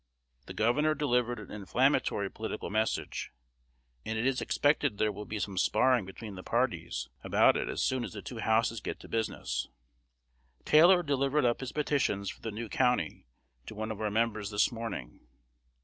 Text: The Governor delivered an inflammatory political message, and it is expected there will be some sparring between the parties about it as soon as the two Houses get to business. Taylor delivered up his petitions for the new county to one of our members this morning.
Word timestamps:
The 0.47 0.55
Governor 0.55 0.95
delivered 0.95 1.37
an 1.39 1.51
inflammatory 1.51 2.27
political 2.31 2.71
message, 2.71 3.31
and 4.03 4.17
it 4.17 4.25
is 4.25 4.41
expected 4.41 4.97
there 4.97 5.11
will 5.11 5.25
be 5.27 5.37
some 5.37 5.59
sparring 5.59 6.05
between 6.07 6.33
the 6.33 6.41
parties 6.41 7.07
about 7.23 7.55
it 7.55 7.69
as 7.69 7.83
soon 7.83 8.03
as 8.03 8.13
the 8.13 8.23
two 8.23 8.39
Houses 8.39 8.81
get 8.81 8.99
to 9.01 9.07
business. 9.07 9.67
Taylor 10.65 11.03
delivered 11.03 11.45
up 11.45 11.59
his 11.59 11.71
petitions 11.71 12.31
for 12.31 12.41
the 12.41 12.49
new 12.49 12.67
county 12.67 13.27
to 13.67 13.75
one 13.75 13.91
of 13.91 14.01
our 14.01 14.09
members 14.09 14.49
this 14.49 14.71
morning. 14.71 15.19